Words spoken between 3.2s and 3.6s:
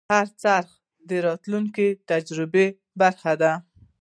ده.